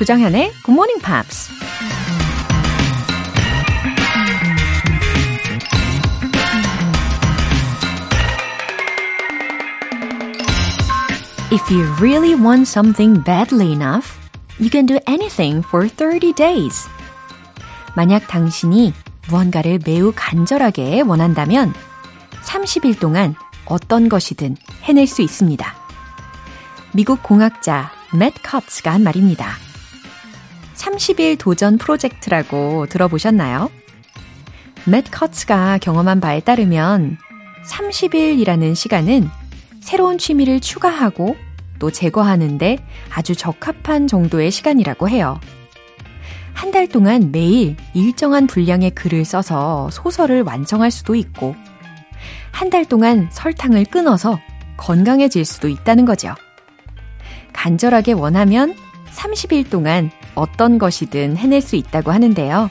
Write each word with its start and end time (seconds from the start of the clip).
조정현의 0.00 0.50
Good 0.64 0.72
Morning 0.72 1.00
Pops. 1.02 1.50
If 11.52 11.70
you 11.70 11.84
really 12.00 12.34
want 12.34 12.66
something 12.66 13.20
badly 13.20 13.72
enough, 13.72 14.16
you 14.58 14.70
can 14.70 14.86
do 14.86 14.98
anything 15.06 15.62
for 15.62 15.86
30 15.86 16.32
days. 16.32 16.88
만약 17.94 18.26
당신이 18.26 18.94
무언가를 19.29 19.79
매우 19.85 20.13
간절하게 20.15 21.01
원한다면 21.01 21.73
30일 22.43 22.99
동안 22.99 23.35
어떤 23.65 24.09
것이든 24.09 24.55
해낼 24.83 25.07
수 25.07 25.21
있습니다. 25.21 25.75
미국 26.93 27.23
공학자 27.23 27.91
맷 28.13 28.33
커츠가 28.41 28.93
한 28.93 29.03
말입니다. 29.03 29.47
30일 30.75 31.37
도전 31.37 31.77
프로젝트라고 31.77 32.85
들어보셨나요? 32.87 33.69
맷 34.85 35.05
커츠가 35.11 35.79
경험한 35.79 36.21
바에 36.21 36.39
따르면 36.41 37.17
30일이라는 37.65 38.75
시간은 38.75 39.27
새로운 39.81 40.17
취미를 40.17 40.59
추가하고 40.59 41.35
또 41.79 41.91
제거하는데 41.91 42.77
아주 43.13 43.35
적합한 43.35 44.07
정도의 44.07 44.51
시간이라고 44.51 45.09
해요. 45.09 45.39
한 46.55 46.71
달 46.71 46.87
동안 46.87 47.31
매일 47.31 47.75
일정한 47.93 48.47
분량의 48.47 48.91
글을 48.91 49.23
써서 49.25 49.89
소설을 49.91 50.41
완성할 50.43 50.89
수도 50.91 51.15
있고, 51.15 51.55
한 52.51 52.69
달 52.69 52.85
동안 52.85 53.27
설탕을 53.31 53.85
끊어서 53.85 54.39
건강해질 54.77 55.45
수도 55.45 55.67
있다는 55.67 56.05
거죠. 56.05 56.33
간절하게 57.53 58.13
원하면 58.13 58.73
30일 59.13 59.69
동안 59.69 60.11
어떤 60.33 60.77
것이든 60.77 61.37
해낼 61.37 61.61
수 61.61 61.75
있다고 61.75 62.11
하는데요. 62.11 62.69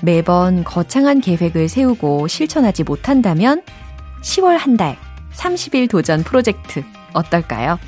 매번 0.00 0.64
거창한 0.64 1.20
계획을 1.20 1.68
세우고 1.68 2.28
실천하지 2.28 2.84
못한다면 2.84 3.62
10월 4.22 4.56
한 4.58 4.76
달, 4.76 4.96
30일 5.34 5.88
도전 5.88 6.22
프로젝트 6.22 6.82
어떨까요? 7.12 7.78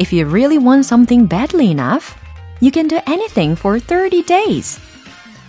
If 0.00 0.14
you 0.14 0.28
really 0.28 0.58
want 0.58 0.80
something 0.86 1.28
badly 1.28 1.70
enough, 1.70 2.14
you 2.60 2.70
can 2.72 2.88
do 2.88 2.98
anything 3.06 3.58
for 3.58 3.78
30 3.80 4.24
days. 4.24 4.80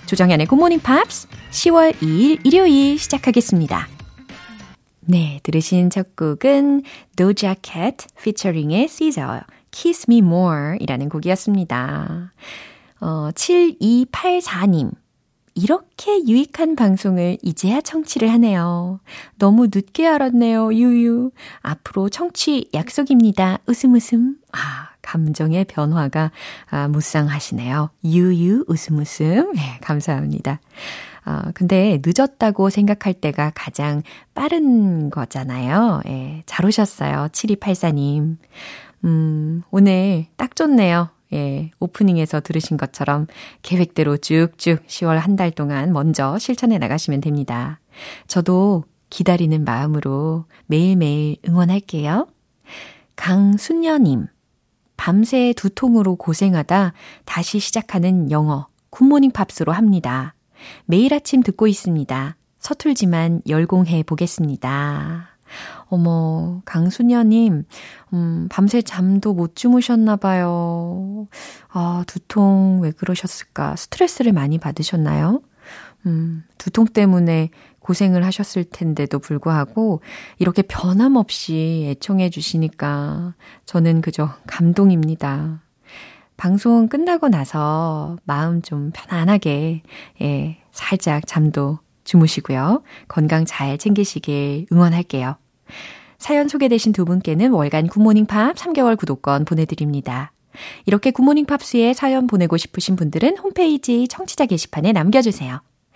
조정현의 0.05 0.47
Good 0.47 0.59
Morning 0.59 0.83
Pops 0.83 1.27
10월 1.51 1.93
2일 1.95 2.39
일요일 2.43 2.97
시작하겠습니다. 2.97 3.87
네, 5.01 5.39
들으신 5.43 5.89
첫 5.89 6.15
곡은 6.15 6.83
Doja 7.15 7.55
Cat 7.61 8.07
featuring의 8.17 8.87
Caesar, 8.87 9.41
Kiss 9.71 10.05
Me 10.09 10.19
More 10.19 10.77
이라는 10.79 11.09
곡이었습니다. 11.09 12.33
어, 13.01 13.29
7284님. 13.33 14.91
이렇게 15.55 16.25
유익한 16.25 16.75
방송을 16.75 17.37
이제야 17.41 17.81
청취를 17.81 18.31
하네요. 18.33 18.99
너무 19.37 19.65
늦게 19.65 20.07
알았네요, 20.07 20.73
유유. 20.73 21.31
앞으로 21.61 22.09
청취 22.09 22.69
약속입니다. 22.73 23.59
웃음 23.67 23.95
웃음. 23.95 24.37
아, 24.53 24.89
감정의 25.09 25.65
변화가 25.65 26.31
아, 26.69 26.87
무쌍하시네요. 26.87 27.89
유유 28.03 28.65
웃음 28.67 28.99
웃음. 28.99 29.53
네, 29.53 29.79
감사합니다. 29.81 30.59
아, 31.25 31.51
근데 31.55 31.99
늦었다고 32.05 32.69
생각할 32.69 33.15
때가 33.15 33.51
가장 33.55 34.03
빠른 34.35 35.09
거잖아요. 35.09 36.01
예, 36.07 36.43
잘 36.45 36.65
오셨어요. 36.67 37.29
7284님. 37.31 38.37
음, 39.05 39.61
오늘 39.71 40.27
딱 40.37 40.55
좋네요. 40.55 41.09
예, 41.33 41.71
오프닝에서 41.79 42.41
들으신 42.41 42.77
것처럼 42.77 43.25
계획대로 43.63 44.17
쭉쭉 44.17 44.85
10월 44.85 45.15
한 45.17 45.35
달 45.35 45.49
동안 45.51 45.91
먼저 45.91 46.37
실천해 46.37 46.77
나가시면 46.77 47.21
됩니다. 47.21 47.79
저도 48.27 48.83
기다리는 49.09 49.63
마음으로 49.63 50.45
매일매일 50.67 51.37
응원할게요. 51.47 52.27
강순녀님, 53.15 54.27
밤새 54.99 55.53
두통으로 55.55 56.17
고생하다 56.17 56.91
다시 57.23 57.59
시작하는 57.59 58.31
영어, 58.31 58.67
굿모닝 58.89 59.31
팝스로 59.31 59.71
합니다. 59.71 60.35
매일 60.83 61.13
아침 61.13 61.41
듣고 61.41 61.67
있습니다. 61.67 62.35
서툴지만 62.59 63.43
열공해 63.47 64.03
보겠습니다. 64.03 65.29
어머, 65.85 66.61
강수녀님, 66.65 67.63
음, 68.11 68.47
밤새 68.51 68.81
잠도 68.81 69.33
못 69.33 69.55
주무셨나봐요. 69.55 71.29
아, 71.69 72.03
두통 72.05 72.79
왜 72.81 72.91
그러셨을까? 72.91 73.77
스트레스를 73.77 74.33
많이 74.33 74.57
받으셨나요? 74.57 75.41
음, 76.07 76.43
두통 76.57 76.87
때문에 76.87 77.51
고생을 77.89 78.23
하셨을 78.23 78.65
텐데도 78.65 79.17
불구하고 79.17 80.01
이렇게 80.37 80.61
변함없이 80.61 81.87
애청해 81.87 82.29
주시니까 82.29 83.33
저는 83.65 84.01
그저 84.01 84.29
감동입니다. 84.45 85.63
방송 86.37 86.87
끝나고 86.87 87.29
나서 87.29 88.17
마음 88.25 88.61
좀 88.61 88.91
편안하게, 88.93 89.81
예, 90.21 90.57
살짝 90.71 91.25
잠도 91.25 91.79
주무시고요. 92.03 92.83
건강 93.07 93.45
잘 93.45 93.79
챙기시길 93.79 94.67
응원할게요. 94.71 95.37
사연 96.19 96.47
소개되신 96.47 96.93
두 96.93 97.05
분께는 97.05 97.51
월간 97.51 97.87
굿모닝 97.87 98.27
팝 98.27 98.55
3개월 98.55 98.97
구독권 98.97 99.45
보내드립니다. 99.45 100.31
이렇게 100.85 101.09
굿모닝 101.09 101.47
팝스에 101.47 101.93
사연 101.93 102.27
보내고 102.27 102.55
싶으신 102.55 102.95
분들은 102.95 103.37
홈페이지 103.37 104.07
청취자 104.07 104.45
게시판에 104.45 104.91
남겨주세요. 104.91 105.61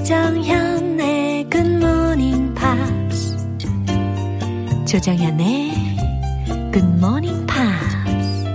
조정현의 0.00 1.50
Good 1.50 1.76
Morning 1.76 2.54
Pops. 2.54 3.36
조정현의 4.90 5.72
Good 6.72 6.88
Morning 6.96 7.46
Pops. 7.46 8.46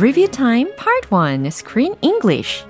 Review 0.00 0.26
Time 0.28 0.70
Part 0.78 1.10
1 1.10 1.50
Screen 1.50 1.94
English 2.00 2.64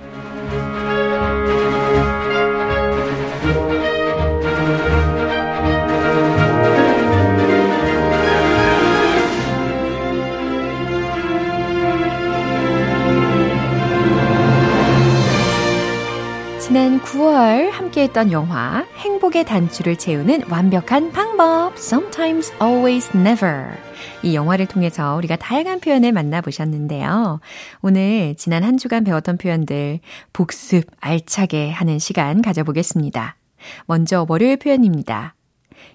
9월 17.53 17.71
함께했던 17.71 18.33
영화 18.33 18.87
행복의 18.97 19.45
단추를 19.45 19.97
채우는 19.97 20.45
완벽한 20.49 21.13
방법 21.13 21.75
Sometimes 21.77 22.53
Always 22.63 23.15
Never 23.15 23.66
이 24.22 24.34
영화를 24.34 24.66
통해서 24.66 25.16
우리가 25.16 25.37
다양한 25.37 25.81
표현을 25.81 26.13
만나보셨는데요. 26.13 27.41
오늘 27.83 28.34
지난 28.37 28.65
한 28.65 28.78
주간 28.78 29.04
배웠던 29.04 29.37
표현들 29.37 30.01
복습 30.33 30.87
알차게 31.01 31.71
하는 31.71 31.99
시간 31.99 32.41
가져보겠습니다. 32.41 33.37
먼저 33.87 34.25
월요일 34.28 34.57
표현입니다. 34.57 35.34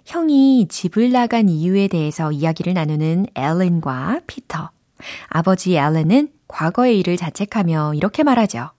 형이 0.06 0.68
집을 0.70 1.12
나간 1.12 1.50
이유에 1.50 1.88
대해서 1.88 2.32
이야기를 2.32 2.74
나누는 2.74 3.28
앨런과 3.34 4.22
피터. 4.28 4.70
아버지 5.28 5.76
앨런은 5.76 6.30
과거의 6.48 7.00
일을 7.00 7.18
자책하며 7.18 7.94
이렇게 7.96 8.24
말하죠. 8.24 8.77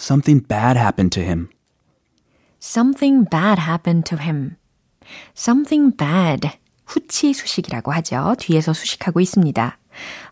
Something 0.00 0.40
bad 0.48 0.78
happened 0.78 1.12
to 1.12 1.22
him. 1.22 1.50
Something 2.58 3.28
bad 3.28 3.60
happened 3.60 4.08
to 4.08 4.18
him. 4.18 4.56
Something 5.36 5.94
bad. 5.94 6.48
후치 6.86 7.34
수식이라고 7.34 7.92
하죠. 7.92 8.34
뒤에서 8.38 8.72
수식하고 8.72 9.20
있습니다. 9.20 9.78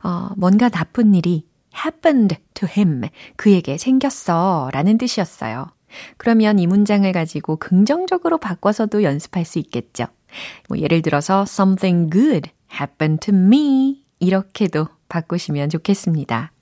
어, 0.05 0.31
뭔가 0.39 0.71
나쁜 0.71 1.15
일이 1.15 1.45
happened 1.85 2.37
to 2.55 2.67
him. 2.67 3.03
그에게 3.37 3.77
생겼어. 3.77 4.71
라는 4.73 4.97
뜻이었어요. 4.97 5.67
그러면 6.17 6.59
이 6.59 6.67
문장을 6.67 7.11
가지고 7.13 7.57
긍정적으로 7.57 8.39
바꿔서도 8.39 9.03
연습할 9.03 9.45
수 9.45 9.59
있겠죠. 9.59 10.07
뭐 10.71 10.79
예를 10.79 11.03
들어서 11.03 11.43
something 11.47 12.11
good 12.11 12.51
happened 12.73 13.21
to 13.21 13.35
me. 13.39 14.03
이렇게도 14.19 14.89
바꾸시면 15.11 15.69
좋겠습니다. 15.69 16.53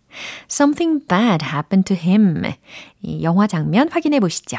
Something 0.48 1.00
bad 1.08 1.42
happened 1.42 1.86
to 1.88 1.96
him. 1.96 2.54
이 3.02 3.24
영화 3.24 3.48
장면 3.48 3.90
확인해 3.90 4.20
보시죠. 4.20 4.58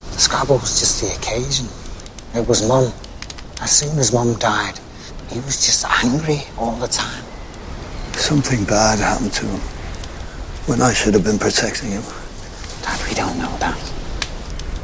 The 0.00 0.18
Scrabble 0.18 0.58
was 0.58 0.78
just 0.78 1.00
the 1.00 1.14
occasion. 1.14 1.68
It 2.34 2.48
was 2.48 2.66
Mum. 2.66 2.92
As 3.62 3.70
soon 3.70 3.98
as 3.98 4.12
Mum 4.12 4.34
died, 4.38 4.78
he 5.30 5.38
was 5.40 5.62
just 5.62 5.86
angry 6.04 6.42
all 6.58 6.76
the 6.76 6.88
time. 6.88 7.24
Something 8.14 8.64
bad 8.64 8.98
happened 8.98 9.32
to 9.34 9.46
him 9.46 9.60
when 10.66 10.82
I 10.82 10.92
should 10.92 11.14
have 11.14 11.24
been 11.24 11.38
protecting 11.38 11.90
him. 11.90 12.02
Dad, 12.82 13.00
we 13.08 13.14
don't 13.14 13.38
know 13.38 13.50
that. 13.58 13.78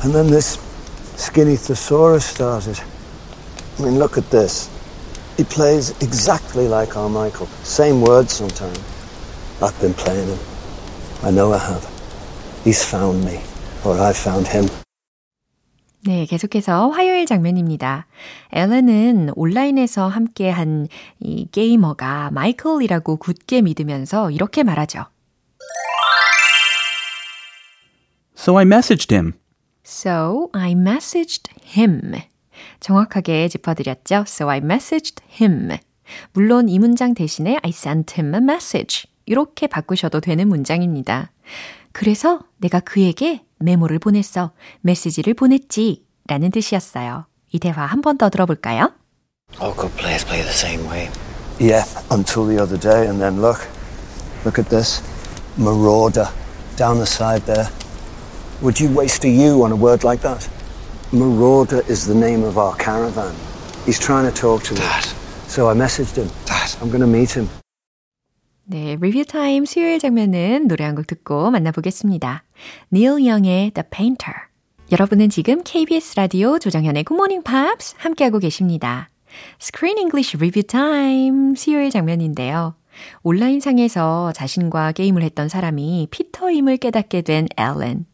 And 0.02 0.14
then 0.14 0.30
this 0.30 0.58
skinny 1.16 1.56
thesaurus 1.56 2.24
started. 2.24 2.80
I 3.78 3.82
mean, 3.82 3.98
look 3.98 4.16
at 4.16 4.30
this. 4.30 4.70
He 5.36 5.44
plays 5.44 5.90
exactly 6.02 6.68
like 6.68 6.96
our 6.96 7.08
Michael. 7.08 7.46
Same 7.62 8.00
words 8.00 8.32
sometimes. 8.32 8.78
I've 9.61 9.79
been 9.79 9.93
playing 9.93 10.27
him. 10.27 10.39
I 11.23 11.31
know 11.31 11.53
I 11.53 11.59
have. 11.59 11.87
He's 12.63 12.83
found 12.83 13.23
me, 13.25 13.39
or 13.85 13.99
I 13.99 14.11
found 14.11 14.49
him. 14.49 14.67
네, 16.05 16.25
계속해서 16.27 16.89
화요일 16.89 17.25
장면입니다. 17.25 18.05
앨런은 18.51 19.31
온라인에서 19.35 20.07
함께 20.07 20.49
한 20.49 20.87
이 21.19 21.47
게이머가 21.51 22.29
마이클이라고 22.31 23.15
굳게 23.17 23.61
믿으면서 23.61 24.29
이렇게 24.29 24.61
말하죠. 24.63 25.05
So 28.37 28.57
I 28.57 28.65
messaged 28.65 29.13
him. 29.13 29.33
So 29.85 30.49
I 30.53 30.73
messaged 30.73 31.49
him. 31.75 32.13
정확하게 32.79 33.47
짚어드렸죠. 33.47 34.25
So 34.27 34.49
I 34.49 34.59
messaged 34.59 35.23
him. 35.41 35.77
물론 36.33 36.69
이 36.69 36.77
문장 36.77 37.15
대신에 37.15 37.57
I 37.63 37.69
sent 37.71 38.19
him 38.19 38.35
a 38.35 38.41
message. 38.41 39.07
이렇게 39.25 39.67
바꾸셔도 39.67 40.19
되는 40.21 40.47
문장입니다. 40.47 41.31
그래서 41.91 42.39
내가 42.57 42.79
그에게 42.79 43.43
메모를 43.59 43.99
보냈어. 43.99 44.51
메시지를 44.81 45.33
보냈지. 45.33 46.05
라는 46.27 46.49
뜻이었어요. 46.51 47.25
이 47.51 47.59
대화 47.59 47.85
한 47.85 48.01
번 48.01 48.17
더 48.17 48.29
들어볼까요? 48.29 48.91
All 49.61 49.73
good 49.75 49.95
players 49.95 50.25
play 50.25 50.41
the 50.43 50.53
same 50.53 50.83
way. 50.89 51.09
Yeah, 51.59 51.85
until 52.11 52.45
the 52.47 52.59
other 52.61 52.77
day, 52.79 53.07
and 53.07 53.21
then 53.21 53.39
look. 53.41 53.61
Look 54.43 54.59
at 54.59 54.69
this. 54.69 55.01
Marauder. 55.57 56.27
Down 56.75 56.97
the 56.97 57.05
side 57.05 57.45
there. 57.45 57.69
Would 58.61 58.79
you 58.81 58.89
waste 58.93 59.23
a 59.23 59.29
U 59.29 59.63
on 59.63 59.71
a 59.71 59.75
word 59.77 60.03
like 60.03 60.21
that? 60.27 60.49
Marauder 61.13 61.81
is 61.87 62.05
the 62.05 62.15
name 62.15 62.43
of 62.43 62.57
our 62.57 62.75
caravan. 62.75 63.33
He's 63.85 63.99
trying 63.99 64.25
to 64.25 64.33
talk 64.35 64.63
to 64.63 64.75
Dad. 64.75 65.05
us. 65.05 65.13
So 65.47 65.69
I 65.69 65.73
messaged 65.73 66.17
him. 66.17 66.27
Dad. 66.45 66.75
I'm 66.81 66.89
going 66.89 67.01
to 67.01 67.07
meet 67.07 67.31
him. 67.31 67.47
네, 68.67 68.95
Review 68.99 69.23
Time 69.25 69.65
수요일 69.65 69.99
장면은 69.99 70.67
노래 70.67 70.83
한 70.85 70.95
곡 70.95 71.05
듣고 71.07 71.51
만나보겠습니다. 71.51 72.43
Neil 72.91 73.21
Young의 73.21 73.71
The 73.71 73.83
Painter. 73.91 74.33
여러분은 74.91 75.29
지금 75.29 75.61
KBS 75.63 76.15
라디오 76.15 76.57
조정현의 76.57 77.03
Good 77.05 77.15
Morning 77.15 77.43
Pops 77.43 77.95
함께하고 77.97 78.39
계십니다. 78.39 79.09
Screen 79.61 79.97
English 79.99 80.37
Review 80.37 80.63
Time 80.63 81.55
수요일 81.55 81.89
장면인데요. 81.91 82.75
온라인상에서 83.23 84.31
자신과 84.33 84.93
게임을 84.93 85.21
했던 85.21 85.49
사람이 85.49 86.07
피터임을 86.11 86.77
깨닫게 86.77 87.21
된 87.21 87.47
앨런. 87.57 88.05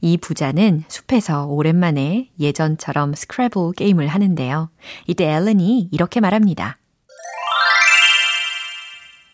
이 0.00 0.18
부자는 0.18 0.84
숲에서 0.88 1.46
오랜만에 1.46 2.28
예전처럼 2.38 3.14
Scrabble 3.14 3.72
게임을 3.76 4.08
하는데요. 4.08 4.70
이때 5.06 5.24
앨런이 5.24 5.88
이렇게 5.92 6.20
말합니다. 6.20 6.78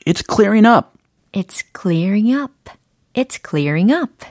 It's 0.09 0.21
clearing 0.21 0.65
up. 0.65 0.97
It's 1.33 1.63
clearing 1.73 2.31
up. 2.33 2.69
It's 3.13 3.39
clearing 3.41 3.91
up. 3.91 4.25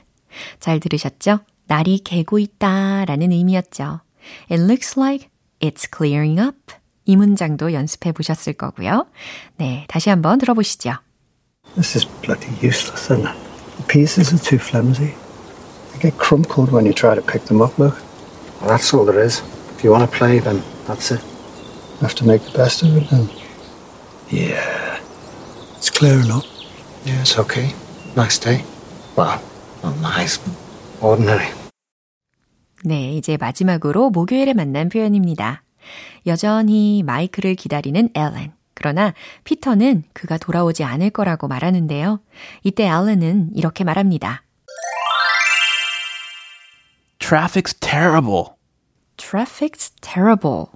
잘 0.61 0.81
들으셨죠? 0.81 1.41
날이 1.67 1.99
개고 1.99 2.39
있다 2.39 3.05
라는 3.05 3.33
의미였죠. 3.33 4.01
It 4.51 4.61
looks 4.61 4.99
like 4.99 5.29
it's 5.61 5.87
clearing 5.91 6.41
up. 6.41 6.75
이 7.07 7.17
문장도 7.17 7.73
연습해 7.73 8.13
보셨을 8.13 8.55
거고요. 8.55 9.07
네, 9.57 9.85
다시 9.89 10.11
한번 10.11 10.39
들어보시죠. 10.39 10.93
This 11.75 11.97
is 11.97 12.07
bloody 12.23 12.49
useless, 12.63 13.11
isn't 13.13 13.27
it? 13.27 13.37
The 13.77 13.87
pieces 13.89 14.33
are 14.33 14.43
too 14.43 14.59
flimsy. 14.59 15.15
They 15.93 16.01
get 16.01 16.19
crumpled 16.19 16.73
when 16.73 16.87
you 16.87 16.93
try 16.95 17.15
to 17.15 17.23
pick 17.23 17.47
them 17.47 17.61
up, 17.61 17.79
look. 17.79 17.97
Well, 18.61 18.71
that's 18.71 18.95
all 18.95 19.05
there 19.05 19.23
is. 19.23 19.43
If 19.77 19.85
you 19.85 19.91
want 19.91 20.09
to 20.09 20.17
play, 20.17 20.39
then 20.39 20.63
that's 20.87 21.11
it. 21.11 21.21
Have 22.01 22.15
to 22.17 22.27
make 22.27 22.43
the 22.45 22.57
best 22.57 22.83
of 22.83 22.97
it 22.97 23.09
then. 23.11 23.29
Yeah. 24.31 24.88
It's 25.80 25.90
clearing 25.90 26.30
up. 26.30 26.44
Yeah, 27.06 27.22
it's 27.22 27.40
okay. 27.40 27.74
Nice 28.14 28.38
day. 28.38 28.66
Well, 29.16 29.40
not 29.82 29.96
nice, 30.02 30.38
ordinary. 31.02 31.48
네, 32.84 33.14
이제 33.16 33.38
마지막으로 33.38 34.10
목요일에 34.10 34.54
만난 34.54 34.90
표현입니다. 34.90 35.64
여전히 36.28 37.02
마이크를 37.04 37.56
기다리는 37.56 38.10
앨런. 38.14 38.54
그러나 38.74 39.14
피터는 39.46 40.04
그가 40.12 40.38
돌아오지 40.38 40.84
않을 40.84 41.12
거라고 41.12 41.48
말하는데요. 41.48 42.20
이때 42.64 42.86
앨런은 42.86 43.52
이렇게 43.56 43.86
말합니다. 43.86 44.44
Traffic's 47.20 47.74
terrible. 47.80 48.56
Traffic's 49.16 49.92
terrible. 50.02 50.68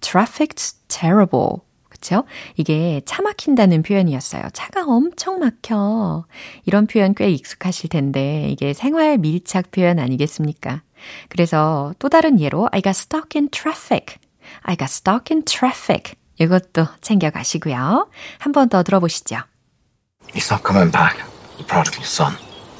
Traffic's 0.00 0.76
terrible. 0.88 1.62
그쵸? 2.00 2.24
이게 2.56 3.02
차 3.04 3.20
막힌다는 3.22 3.82
표현이었어요. 3.82 4.48
차가 4.54 4.84
엄청 4.84 5.38
막혀. 5.38 6.24
이런 6.64 6.86
표현 6.86 7.14
꽤 7.14 7.30
익숙하실 7.30 7.90
텐데, 7.90 8.48
이게 8.50 8.72
생활 8.72 9.18
밀착 9.18 9.70
표현 9.70 9.98
아니겠습니까? 9.98 10.82
그래서 11.28 11.94
또 11.98 12.08
다른 12.08 12.40
예로, 12.40 12.68
I 12.72 12.80
got 12.80 12.96
stuck 12.98 13.38
in 13.38 13.50
traffic. 13.50 14.16
I 14.62 14.76
got 14.76 14.90
stuck 14.90 15.32
in 15.32 15.44
traffic. 15.44 16.14
이것도 16.40 16.86
챙겨가시고요. 17.02 18.08
한 18.38 18.52
번 18.52 18.70
더 18.70 18.82
들어보시죠. 18.82 19.36
He's 20.32 20.50
not 20.50 20.64
coming 20.66 20.90
back. 20.90 21.18
The 21.58 21.66
prodigal 21.66 22.04
son. 22.04 22.32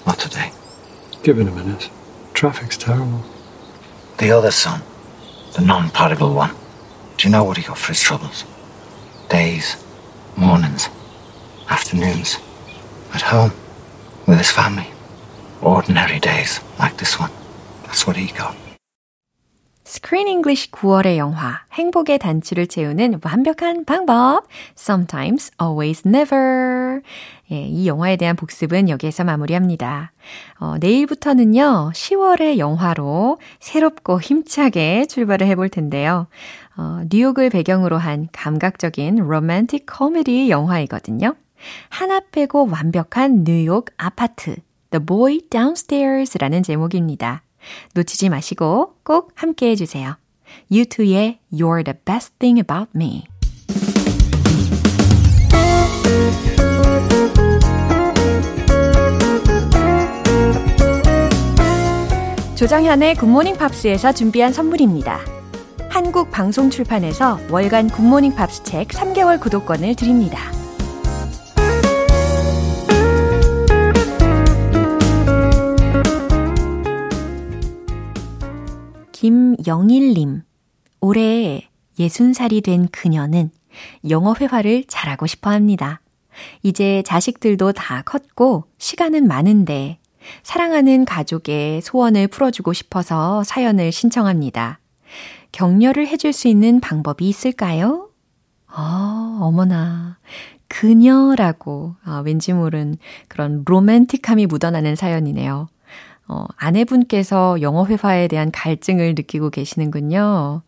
Not 0.06 0.18
today. 0.18 0.50
Give 1.22 1.38
it 1.38 1.46
a 1.46 1.52
minute. 1.54 1.90
Traffic's 2.32 2.78
terrible. 2.78 3.20
The 4.16 4.32
other 4.32 4.50
son. 4.50 4.80
The 5.52 5.62
non-prodigal 5.62 6.32
one. 6.34 6.52
Do 7.18 7.28
you 7.28 7.32
know 7.32 7.44
what 7.44 7.58
he 7.58 7.64
got 7.66 7.76
for 7.76 7.92
his 7.92 8.00
troubles? 8.00 8.46
Days, 9.30 9.76
mornings, 10.36 10.90
afternoons, 11.68 12.38
at 13.14 13.22
home, 13.22 13.52
with 14.26 14.38
his 14.38 14.50
family. 14.50 14.88
Ordinary 15.62 16.18
days 16.18 16.58
like 16.80 16.96
this 16.96 17.16
one. 17.20 17.30
That's 17.84 18.04
what 18.08 18.16
he 18.16 18.26
got. 18.36 18.56
Screen 19.84 20.28
English 20.28 20.70
9월의 20.70 21.16
영화 21.16 21.62
행복의 21.72 22.18
단추를 22.18 22.66
채우는 22.66 23.20
완벽한 23.24 23.84
방법 23.84 24.46
Sometimes, 24.76 25.50
always, 25.60 26.02
never 26.06 27.00
예, 27.50 27.62
이 27.62 27.88
영화에 27.88 28.16
대한 28.16 28.36
복습은 28.36 28.88
여기에서 28.88 29.24
마무리합니다. 29.24 30.12
어, 30.60 30.76
내일부터는요 30.78 31.90
10월의 31.92 32.58
영화로 32.58 33.38
새롭고 33.58 34.20
힘차게 34.20 35.06
출발을 35.06 35.48
해볼 35.48 35.68
텐데요. 35.68 36.28
어, 36.80 37.02
뉴욕을 37.10 37.50
배경으로 37.50 37.98
한 37.98 38.26
감각적인 38.32 39.16
로맨틱 39.16 39.84
코미디 39.84 40.48
영화이거든요. 40.48 41.34
하나 41.90 42.20
빼고 42.32 42.70
완벽한 42.70 43.44
뉴욕 43.44 43.90
아파트 43.98 44.56
The 44.90 45.04
Boy 45.04 45.42
Downstairs라는 45.50 46.62
제목입니다. 46.62 47.42
놓치지 47.92 48.30
마시고 48.30 48.94
꼭 49.02 49.32
함께 49.34 49.68
해주세요. 49.72 50.16
U2의 50.72 51.36
You're 51.52 51.84
the 51.84 51.98
best 52.02 52.32
thing 52.38 52.58
about 52.58 52.90
me. 52.96 53.26
조정현의 62.56 63.16
굿모닝 63.16 63.58
팝스에서 63.58 64.12
준비한 64.12 64.54
선물입니다. 64.54 65.39
한국 65.90 66.30
방송 66.30 66.70
출판에서 66.70 67.40
월간 67.50 67.88
굿모닝 67.90 68.36
팝스 68.36 68.62
책 68.62 68.88
3개월 68.88 69.40
구독권을 69.40 69.96
드립니다. 69.96 70.38
김영일님, 79.10 80.42
올해 81.00 81.68
60살이 81.98 82.64
된 82.64 82.88
그녀는 82.90 83.50
영어 84.08 84.34
회화를 84.40 84.84
잘하고 84.86 85.26
싶어 85.26 85.50
합니다. 85.50 86.00
이제 86.62 87.02
자식들도 87.04 87.72
다 87.72 88.02
컸고 88.02 88.64
시간은 88.78 89.26
많은데 89.26 89.98
사랑하는 90.42 91.04
가족의 91.04 91.82
소원을 91.82 92.28
풀어주고 92.28 92.72
싶어서 92.72 93.42
사연을 93.44 93.92
신청합니다. 93.92 94.79
격려를 95.52 96.06
해줄 96.06 96.32
수 96.32 96.48
있는 96.48 96.80
방법이 96.80 97.28
있을까요? 97.28 98.10
아, 98.66 99.38
어머나. 99.40 100.18
그녀라고, 100.68 101.96
아, 102.04 102.22
왠지 102.24 102.52
모른 102.52 102.96
그런 103.28 103.62
로맨틱함이 103.66 104.46
묻어나는 104.46 104.94
사연이네요. 104.94 105.68
어, 106.28 106.44
아내분께서 106.56 107.60
영어 107.60 107.84
회화에 107.86 108.28
대한 108.28 108.52
갈증을 108.52 109.16
느끼고 109.16 109.50
계시는군요. 109.50 110.62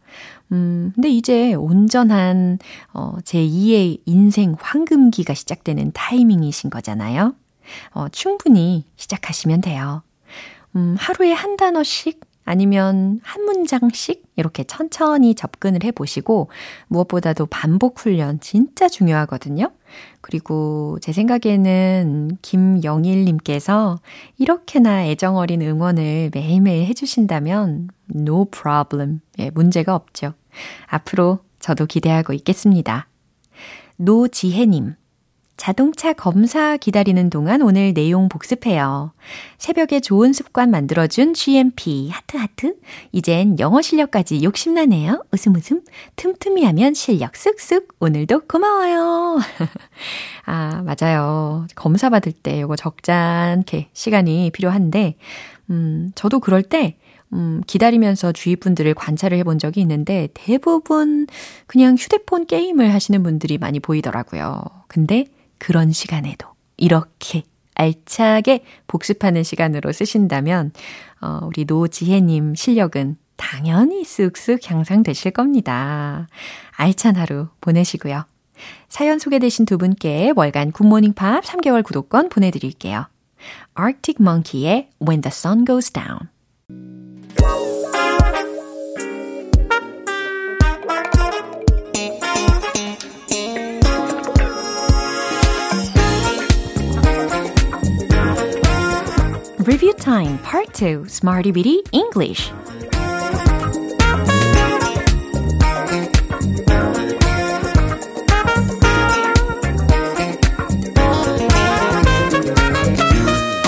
음, 0.51 0.91
근데 0.95 1.09
이제 1.09 1.55
온전한, 1.55 2.59
어, 2.93 3.15
제2의 3.23 4.01
인생 4.05 4.57
황금기가 4.61 5.35
시작되는 5.35 5.93
타이밍이신 5.93 6.69
거잖아요. 6.69 7.37
어, 7.95 8.09
충분히 8.09 8.85
시작하시면 8.97 9.61
돼요. 9.61 10.03
음, 10.75 10.97
하루에 10.99 11.33
한 11.33 11.57
단어씩 11.57 12.21
아니면 12.45 13.21
한 13.23 13.45
문장씩 13.45 14.25
이렇게 14.37 14.65
천천히 14.65 15.35
접근을 15.35 15.85
해 15.85 15.93
보시고 15.93 16.49
무엇보다도 16.89 17.47
반복 17.47 18.01
훈련 18.01 18.41
진짜 18.41 18.89
중요하거든요. 18.89 19.71
그리고 20.21 20.99
제 21.01 21.13
생각에는 21.13 22.39
김영일님께서 22.43 24.01
이렇게나 24.39 25.07
애정 25.07 25.37
어린 25.37 25.63
응원을 25.63 26.31
매일매일 26.33 26.87
해주신다면 26.87 27.89
no 28.15 28.47
problem. 28.47 29.21
예, 29.39 29.51
문제가 29.51 29.95
없죠. 29.95 30.35
앞으로 30.87 31.41
저도 31.61 31.87
기대하고 31.87 32.33
있겠습니다. 32.33 33.09
노지혜님. 33.97 34.95
자동차 35.57 36.13
검사 36.13 36.77
기다리는 36.77 37.31
동안 37.31 37.63
오늘 37.63 37.95
내용 37.95 38.29
복습해요. 38.29 39.13
새벽에 39.59 40.01
좋은 40.01 40.33
습관 40.33 40.71
만들어준 40.71 41.35
GMP 41.35 42.11
하트 42.11 42.37
하트. 42.37 42.75
이젠 43.13 43.59
영어 43.59 43.81
실력까지 43.81 44.43
욕심나네요. 44.43 45.25
웃음 45.31 45.55
웃음. 45.55 45.83
틈틈이 46.17 46.65
하면 46.65 46.95
실력 46.95 47.33
쓱쓱. 47.33 47.87
오늘도 48.01 48.41
고마워요. 48.49 49.39
아, 50.47 50.83
맞아요. 50.83 51.67
검사 51.77 52.11
받을 52.11 52.33
때 52.33 52.61
요거 52.61 52.77
적잖게 52.77 53.91
시간이 53.93 54.51
필요한데 54.51 55.17
음, 55.71 56.11
저도 56.15 56.41
그럴 56.41 56.63
때 56.63 56.97
음, 57.33 57.63
기다리면서 57.67 58.33
주위 58.33 58.57
분들을 58.57 58.93
관찰을 58.95 59.39
해본 59.39 59.59
적이 59.59 59.81
있는데 59.83 60.29
대부분 60.35 61.27
그냥 61.67 61.95
휴대폰 61.97 62.47
게임을 62.47 62.93
하시는 62.93 63.23
분들이 63.23 63.59
많이 63.59 63.81
보이더라고요. 63.81 64.63
근데 64.89 65.27
그런 65.63 65.93
시간에도 65.93 66.49
이렇게 66.77 67.45
알차게 67.77 68.65
복습하는 68.89 69.45
시간으로 69.45 69.93
쓰신다면, 69.93 70.73
어, 71.21 71.39
우리 71.45 71.65
노지혜님 71.65 72.57
실력은 72.57 73.17
당연히 73.37 74.03
쓱쓱 74.03 74.69
향상되실 74.69 75.31
겁니다. 75.31 76.27
알찬 76.73 77.15
하루 77.15 77.47
보내시고요. 77.61 78.25
사연 78.89 79.21
소개되신 79.21 79.65
두 79.65 79.79
분께 79.79 80.33
월간 80.35 80.73
굿모닝 80.73 81.13
팝 81.13 81.45
3개월 81.45 81.85
구독권 81.85 82.29
보내드릴게요. 82.29 83.07
Arctic 83.79 84.17
Monkey의 84.21 84.89
When 85.01 85.21
the 85.21 85.31
Sun 85.33 85.65
Goes 85.65 85.93
Down. 85.93 86.29
Review 99.65 99.95
Time 99.95 100.39
Part 100.43 100.73
2 100.73 101.05
Smarty 101.07 101.53
Bitty 101.53 101.85
English 101.93 102.51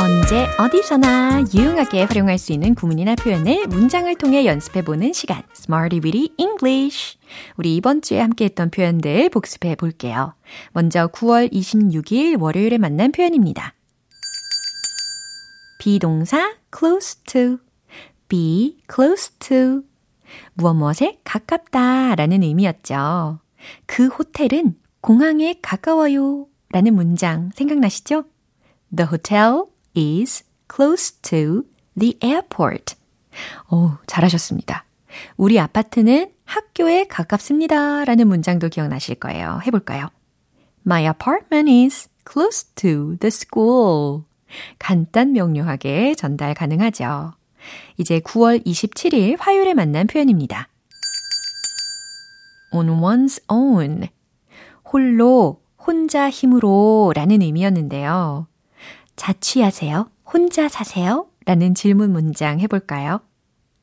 언제 0.00 0.48
어디서나 0.58 1.44
유용하게 1.54 2.04
활용할 2.04 2.38
수 2.38 2.52
있는 2.52 2.74
구문이나 2.74 3.14
표현을 3.14 3.68
문장을 3.68 4.12
통해 4.16 4.46
연습해보는 4.46 5.12
시간 5.12 5.44
Smarty 5.54 6.00
Bitty 6.00 6.30
English 6.38 7.18
우리 7.56 7.76
이번 7.76 8.02
주에 8.02 8.18
함께했던 8.18 8.70
표현들 8.70 9.28
복습해 9.30 9.76
볼게요. 9.76 10.34
먼저 10.72 11.06
9월 11.06 11.52
26일 11.52 12.40
월요일에 12.40 12.78
만난 12.78 13.12
표현입니다. 13.12 13.74
비동사 15.84 16.56
close 16.74 17.18
to, 17.24 17.58
be 18.26 18.78
close 18.90 19.30
to. 19.38 19.82
무엇 20.54 20.72
무엇에 20.72 21.20
가깝다 21.24 22.14
라는 22.14 22.42
의미였죠. 22.42 23.40
그 23.84 24.06
호텔은 24.06 24.80
공항에 25.02 25.56
가까워요 25.60 26.46
라는 26.70 26.94
문장 26.94 27.50
생각나시죠? 27.54 28.24
The 28.96 29.10
hotel 29.10 29.64
is 29.94 30.44
close 30.74 31.20
to 31.20 31.64
the 31.98 32.18
airport. 32.24 32.94
오, 33.70 33.90
잘하셨습니다. 34.06 34.86
우리 35.36 35.60
아파트는 35.60 36.32
학교에 36.46 37.04
가깝습니다 37.08 38.06
라는 38.06 38.26
문장도 38.28 38.70
기억나실 38.70 39.16
거예요. 39.16 39.60
해볼까요? 39.66 40.08
My 40.86 41.04
apartment 41.04 41.70
is 41.70 42.08
close 42.26 42.68
to 42.74 43.18
the 43.18 43.28
school. 43.28 44.22
간단 44.78 45.32
명료하게 45.32 46.14
전달 46.14 46.54
가능하죠. 46.54 47.32
이제 47.96 48.20
9월 48.20 48.64
27일 48.64 49.37
화요일에 49.38 49.75
만난 49.75 50.06
표현입니다. 50.06 50.68
on 52.73 52.88
one's 52.88 53.42
own. 53.50 54.08
홀로, 54.92 55.62
혼자 55.78 56.28
힘으로 56.28 57.12
라는 57.14 57.42
의미였는데요. 57.42 58.49
자취하세요? 59.16 60.11
혼자 60.32 60.68
사세요? 60.68 61.28
라는 61.46 61.75
질문 61.75 62.12
문장 62.12 62.61
해볼까요? 62.61 63.20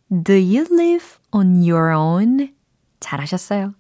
Do 0.10 0.36
you 0.36 0.66
live 0.72 1.06
on 1.32 1.58
your 1.58 1.96
own? 1.96 2.54
잘하셨어요. 3.00 3.74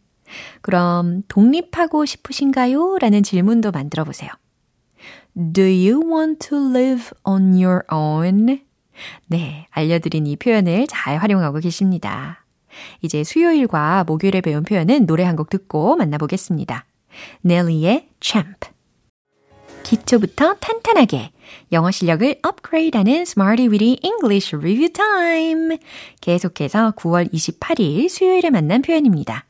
그럼 0.61 1.23
독립하고 1.27 2.05
싶으신가요? 2.05 2.97
라는 2.99 3.21
질문도 3.21 3.71
만들어 3.71 4.03
보세요. 4.05 4.29
Do 5.35 5.63
you 5.63 6.01
want 6.05 6.47
to 6.49 6.57
live 6.57 7.11
on 7.23 7.53
your 7.53 7.81
own? 7.91 8.61
네, 9.27 9.67
알려드린 9.71 10.27
이 10.27 10.35
표현을 10.35 10.87
잘 10.87 11.17
활용하고 11.17 11.59
계십니다. 11.59 12.45
이제 13.01 13.23
수요일과 13.23 14.03
목요일에 14.05 14.41
배운 14.41 14.63
표현은 14.63 15.05
노래 15.05 15.23
한 15.23 15.35
곡 15.35 15.49
듣고 15.49 15.95
만나보겠습니다. 15.95 16.85
넬리의 17.41 18.09
Champ. 18.21 18.69
기초부터 19.83 20.55
탄탄하게 20.55 21.31
영어 21.71 21.91
실력을 21.91 22.35
업그레이드하는 22.43 23.21
Smarty 23.21 23.67
Weedy 23.67 23.97
English 24.03 24.55
Review 24.55 24.89
Time. 24.93 25.77
계속해서 26.21 26.91
9월 26.95 27.31
28일 27.33 28.07
수요일에 28.07 28.49
만난 28.49 28.81
표현입니다. 28.81 29.45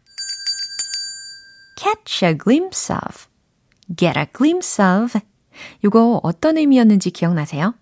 Catch 1.77 2.25
a 2.25 2.37
glimpse 2.37 2.91
of, 2.95 3.27
get 3.95 4.17
a 4.17 4.25
glimpse 4.31 4.83
of. 4.83 5.19
이거 5.83 6.19
어떤 6.23 6.57
의미였는지 6.57 7.11
기억나세요? 7.11 7.73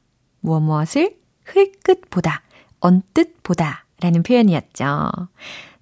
무엇 0.41 0.61
무엇을 0.61 1.15
흘끗 1.45 2.09
보다, 2.09 2.41
언뜻 2.79 3.41
보다 3.43 3.85
라는 4.01 4.23
표현이었죠. 4.23 5.11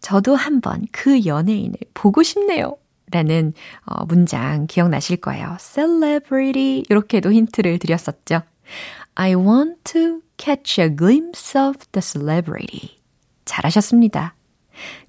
저도 0.01 0.35
한번 0.35 0.85
그 0.91 1.25
연예인을 1.25 1.77
보고 1.93 2.23
싶네요. 2.23 2.77
라는 3.09 3.53
어, 3.85 4.05
문장 4.05 4.67
기억나실 4.67 5.17
거예요. 5.17 5.55
celebrity 5.59 6.83
이렇게도 6.89 7.31
힌트를 7.31 7.79
드렸었죠. 7.79 8.41
I 9.15 9.33
want 9.33 9.79
to 9.85 10.21
catch 10.37 10.81
a 10.81 10.93
glimpse 10.93 11.59
of 11.59 11.77
the 11.93 12.01
celebrity. 12.01 12.97
잘하셨습니다. 13.45 14.35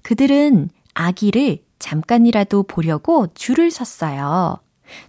그들은 0.01 0.69
아기를 0.93 1.59
잠깐이라도 1.77 2.63
보려고 2.63 3.27
줄을 3.33 3.69
섰어요. 3.69 4.59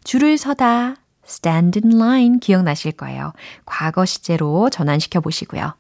줄을 0.04 0.36
서다 0.36 0.96
stand 1.30 1.80
in 1.82 1.96
line 1.96 2.40
기억나실 2.40 2.92
거예요. 2.92 3.32
과거 3.64 4.04
시제로 4.04 4.68
전환시켜 4.68 5.20
보시고요. 5.20 5.74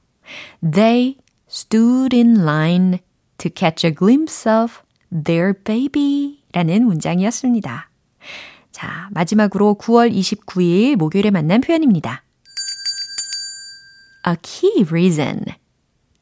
They 0.62 1.16
stood 1.48 2.14
in 2.16 2.42
line 2.42 2.98
to 3.38 3.50
catch 3.54 3.86
a 3.86 3.94
glimpse 3.94 4.50
of 4.50 4.78
their 5.10 5.52
baby 5.64 6.42
라는 6.52 6.86
문장이었습니다. 6.86 7.90
자, 8.70 9.08
마지막으로 9.10 9.76
9월 9.80 10.12
29일 10.12 10.96
목요일에 10.96 11.30
만난 11.30 11.60
표현입니다. 11.60 12.22
A 14.26 14.36
key 14.42 14.84
reason. 14.84 15.44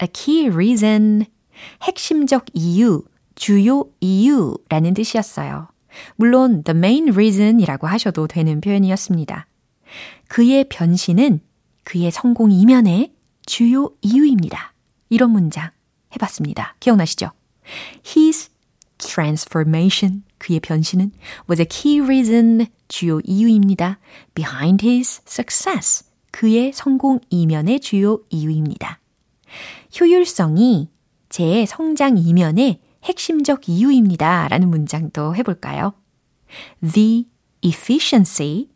A 0.01 0.09
key 0.13 0.49
reason. 0.49 1.27
핵심적 1.83 2.47
이유, 2.55 3.03
주요 3.35 3.85
이유라는 4.01 4.95
뜻이었어요. 4.95 5.69
물론 6.17 6.63
the 6.65 6.77
main 6.77 7.11
reason이라고 7.11 7.87
하셔도 7.87 8.27
되는 8.27 8.61
표현이었습니다. 8.61 9.47
그의 10.29 10.65
변신은 10.69 11.41
그의 11.85 12.11
성공 12.11 12.53
이면의 12.53 13.13
주요 13.47 13.91
이유입니다. 14.03 14.75
이런 15.09 15.31
문장 15.31 15.71
해봤습니다. 16.15 16.77
기억나시죠? 16.81 17.31
His 18.07 18.51
transformation, 18.99 20.23
그의 20.39 20.61
변신은 20.61 21.13
was 21.49 21.61
a 21.61 21.67
key 21.67 22.01
reason, 22.01 22.67
주요 22.89 23.21
이유입니다. 23.25 23.99
Behind 24.35 24.87
his 24.87 25.23
success, 25.27 26.05
그의 26.31 26.73
성공 26.75 27.21
이면의 27.31 27.81
주요 27.81 28.21
이유입니다. 28.29 29.01
효율성이 29.99 30.91
제 31.29 31.65
성장 31.67 32.19
이면의 32.19 32.81
핵심적 33.05 33.69
이유입니다. 33.69 34.49
라는 34.49 34.69
문장도 34.69 35.37
해볼까요? 35.37 35.95
The 36.83 37.27
efficiency 37.63 38.69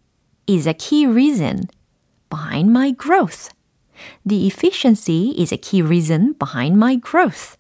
is 0.49 0.69
a 0.69 0.75
key 0.75 1.07
reason 1.07 1.63
behind 2.31 2.71
my 2.71 2.95
growth. 2.97 3.51
The 4.27 4.47
efficiency 4.47 5.35
is 5.39 5.55
a 5.55 5.59
key 5.59 5.83
reason 5.83 6.35
behind 6.39 6.77
my 6.77 7.01
growth. 7.01 7.57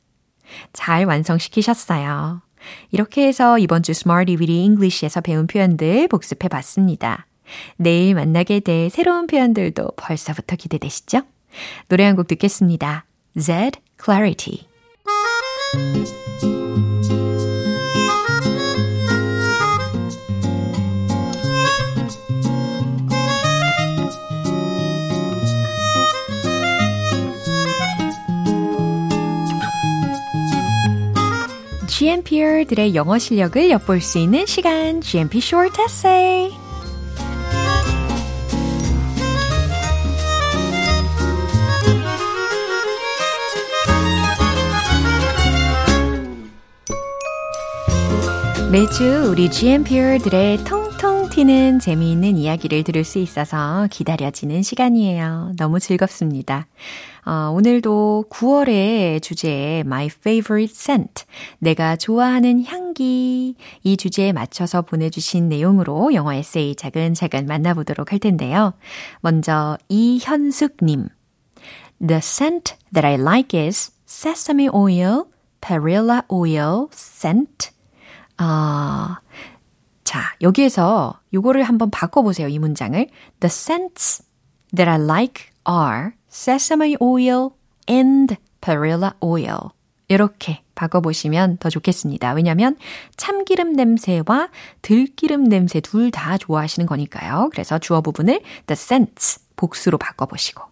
잘 0.72 1.04
완성시키셨어요. 1.06 2.42
이렇게 2.90 3.26
해서 3.26 3.58
이번 3.58 3.82
주 3.82 3.92
Smarty 3.92 4.36
Weedy 4.36 4.64
English에서 4.64 5.20
배운 5.20 5.46
표현들 5.46 6.08
복습해 6.08 6.48
봤습니다. 6.48 7.26
내일 7.76 8.14
만나게 8.14 8.60
될 8.60 8.88
새로운 8.90 9.26
표현들도 9.26 9.92
벌써부터 9.96 10.56
기대되시죠? 10.56 11.22
노래 11.88 12.04
한 12.04 12.16
곡 12.16 12.28
듣겠습니다. 12.28 13.04
Z 13.38 13.72
Clarity. 14.02 14.71
GMPR들의 32.02 32.96
영어 32.96 33.16
실력을 33.16 33.70
엿볼 33.70 34.00
수 34.00 34.18
있는 34.18 34.44
시간, 34.44 35.00
GMP 35.00 35.38
Short 35.38 35.80
Essay. 35.80 36.50
매주 48.72 49.28
우리 49.30 49.48
GMPR들의 49.48 50.64
통통 50.64 50.81
튀는 51.32 51.78
재미있는 51.78 52.36
이야기를 52.36 52.84
들을 52.84 53.04
수 53.04 53.18
있어서 53.18 53.88
기다려지는 53.90 54.62
시간이에요. 54.62 55.54
너무 55.56 55.80
즐겁습니다. 55.80 56.66
어, 57.24 57.50
오늘도 57.56 58.26
9월의 58.28 59.22
주제 59.22 59.82
My 59.86 60.10
Favorite 60.14 60.70
Scent, 60.70 61.24
내가 61.58 61.96
좋아하는 61.96 62.62
향기 62.66 63.56
이 63.82 63.96
주제에 63.96 64.32
맞춰서 64.32 64.82
보내주신 64.82 65.48
내용으로 65.48 66.12
영어 66.12 66.34
에세이 66.34 66.76
차근차근 66.76 67.46
만나보도록 67.46 68.12
할 68.12 68.18
텐데요. 68.18 68.74
먼저 69.22 69.78
이현숙님 69.88 71.08
The 72.06 72.18
scent 72.18 72.74
that 72.92 73.06
I 73.06 73.14
like 73.14 73.58
is 73.58 73.90
sesame 74.06 74.68
oil, 74.68 75.24
perilla 75.62 76.24
oil 76.30 76.88
scent. 76.92 77.70
아, 78.36 79.20
자, 80.12 80.34
여기에서 80.42 81.18
요거를 81.32 81.62
한번 81.62 81.88
바꿔보세요, 81.88 82.46
이 82.46 82.58
문장을. 82.58 82.94
The 83.40 83.46
scents 83.46 84.22
that 84.76 84.86
I 84.86 85.00
like 85.00 85.46
are 85.66 86.10
sesame 86.30 86.96
oil 87.00 87.52
and 87.88 88.36
perilla 88.60 89.12
oil. 89.24 89.70
이렇게 90.08 90.60
바꿔보시면 90.74 91.56
더 91.56 91.70
좋겠습니다. 91.70 92.34
왜냐면 92.34 92.76
참기름 93.16 93.72
냄새와 93.72 94.50
들기름 94.82 95.44
냄새 95.44 95.80
둘 95.80 96.10
다 96.10 96.36
좋아하시는 96.36 96.86
거니까요. 96.86 97.48
그래서 97.50 97.78
주어 97.78 98.02
부분을 98.02 98.42
the 98.66 98.72
scents 98.72 99.40
복수로 99.56 99.96
바꿔보시고 99.96 100.62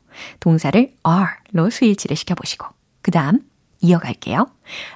동사를 0.40 0.92
are로 1.09 1.70
수일치를 1.70 2.14
시켜보시고 2.14 2.66
그 3.00 3.11
다음 3.11 3.40
이어갈게요. 3.81 4.48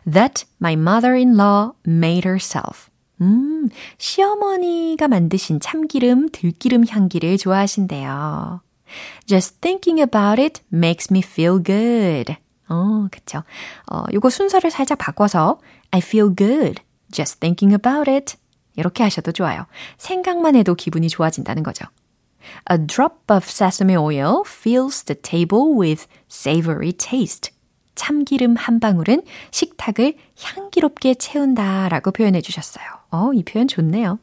That 0.05 0.45
my 0.61 0.75
mother-in-law 0.75 1.73
made 1.87 2.29
herself. 2.29 2.93
음, 3.21 3.69
시어머니가 3.99 5.09
만드신 5.09 5.61
참기름, 5.61 6.29
들기름 6.31 6.85
향기를 6.89 7.39
좋아하신대요. 7.39 8.61
Just 9.27 9.61
thinking 9.61 10.01
about 10.01 10.41
it 10.41 10.63
makes 10.73 11.09
me 11.11 11.21
feel 11.25 11.63
good. 11.63 12.37
어, 12.69 13.09
그쵸. 13.11 13.43
어, 13.91 14.05
요거 14.13 14.31
순서를 14.31 14.71
살짝 14.71 14.99
바꿔서 14.99 15.59
I 15.91 15.99
feel 15.99 16.35
good 16.35 16.83
just 17.13 17.41
thinking 17.41 17.75
about 17.75 18.11
it. 18.11 18.37
이렇게 18.77 19.03
하셔도 19.05 19.33
좋아요. 19.33 19.67
생각만 19.99 20.57
해도 20.57 20.75
기분이 20.75 21.09
좋아진다는 21.09 21.63
거죠. 21.63 21.87
A 22.71 22.79
drop 22.87 23.33
of 23.33 23.47
sesame 23.47 23.97
oil 23.97 24.43
fills 24.45 25.05
the 25.05 25.21
table 25.21 25.79
with 25.79 26.07
savory 26.31 26.93
taste. 26.93 27.53
참기름 27.95 28.57
한 28.57 28.81
방울은 28.81 29.23
식탁을 29.53 30.17
향기롭게 30.43 31.15
채운다 31.15 31.89
라고 31.89 32.11
표현해 32.11 32.41
주셨어요. 32.41 32.85
어, 33.15 33.33
이 33.33 33.45
표현 33.45 33.69
좋네요. 33.69 34.19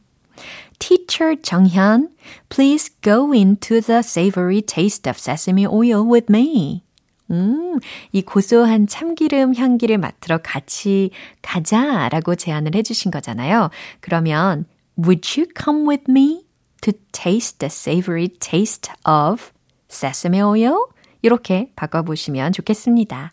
Teacher 0.78 1.40
정현, 1.40 2.10
please 2.50 2.90
go 3.02 3.32
into 3.32 3.80
the 3.80 4.00
savory 4.00 4.60
taste 4.60 5.08
of 5.08 5.18
sesame 5.18 5.66
oil 5.66 6.04
with 6.04 6.26
me. 6.28 6.82
음, 7.30 7.78
이 8.12 8.20
고소한 8.20 8.86
참기름 8.86 9.54
향기를 9.54 9.96
맡으러 9.96 10.38
같이 10.38 11.10
가자 11.40 12.10
라고 12.10 12.34
제안을 12.34 12.74
해주신 12.74 13.10
거잖아요. 13.10 13.70
그러면, 14.00 14.66
would 14.98 15.40
you 15.40 15.46
come 15.56 15.88
with 15.88 16.04
me 16.10 16.44
to 16.82 16.92
taste 17.12 17.60
the 17.60 17.70
savory 17.70 18.28
taste 18.28 18.92
of 19.06 19.50
sesame 19.88 20.42
oil? 20.42 20.88
이렇게 21.22 21.72
바꿔보시면 21.76 22.52
좋겠습니다. 22.52 23.32